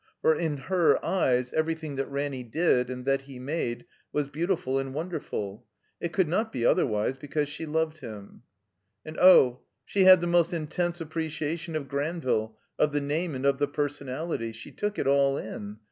For 0.23 0.33
in 0.35 0.57
her 0.57 0.97
eyes 1.05 1.51
everjrthing 1.51 1.95
that 1.97 2.09
Ran* 2.09 2.31
ny 2.31 2.41
did 2.41 2.89
and 2.89 3.05
that 3.05 3.21
he 3.25 3.37
made 3.37 3.85
was 4.11 4.29
beautiful 4.29 4.79
and 4.79 4.95
wonder 4.95 5.19
ful. 5.19 5.67
It 5.99 6.11
could 6.11 6.27
not 6.27 6.51
be 6.51 6.65
otherwise: 6.65 7.17
because 7.17 7.47
she 7.47 7.67
loved 7.67 7.99
him. 7.99 8.41
And 9.05 9.19
oh! 9.19 9.59
she 9.85 10.05
had 10.05 10.19
the 10.19 10.25
most 10.25 10.53
intense 10.53 11.01
appreciation 11.01 11.75
of 11.75 11.87
Granville, 11.87 12.57
of 12.79 12.93
the 12.93 12.99
name 13.01 13.35
and 13.35 13.45
of 13.45 13.59
the 13.59 13.67
personality. 13.67 14.53
She 14.53 14.71
took 14.71 14.97
it 14.97 15.05
all 15.05 15.37
in. 15.37 15.77